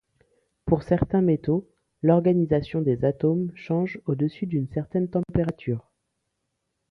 [0.65, 1.69] Pour certains métaux,
[2.01, 5.91] l'organisation des atomes change au-dessus d'une certaine température.